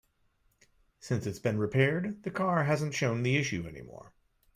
Since 0.99 1.27
it's 1.27 1.37
been 1.37 1.59
repaired, 1.59 2.23
the 2.23 2.31
car 2.31 2.63
hasn't 2.63 2.95
shown 2.95 3.21
the 3.21 3.37
issue 3.37 3.67
any 3.67 3.83
more. 3.83 4.11